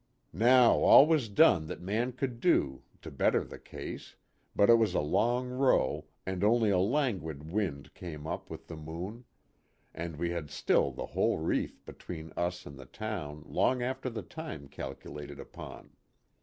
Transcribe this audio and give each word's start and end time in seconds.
"Now 0.33 0.77
all 0.77 1.05
was 1.05 1.29
done 1.29 1.67
that 1.67 1.79
man 1.79 2.13
could 2.13 2.39
do" 2.39 2.81
to 3.03 3.11
better 3.11 3.43
the 3.43 3.59
case, 3.59 4.15
but 4.55 4.67
it 4.67 4.73
was 4.79 4.95
a 4.95 4.99
long 4.99 5.49
row 5.49 6.05
and 6.25 6.43
only 6.43 6.71
a 6.71 6.79
languid 6.79 7.51
wind 7.51 7.93
came 7.93 8.25
up 8.25 8.49
with 8.49 8.65
the 8.65 8.75
moon; 8.75 9.25
and 9.93 10.17
we 10.17 10.31
had 10.31 10.49
still 10.49 10.89
the 10.91 11.05
whole 11.05 11.37
reef 11.37 11.85
between 11.85 12.33
us 12.35 12.65
and 12.65 12.79
the 12.79 12.87
town 12.87 13.43
long 13.45 13.83
after 13.83 14.09
the 14.09 14.23
time 14.23 14.67
calculated 14.69 15.39
upon. 15.39 15.91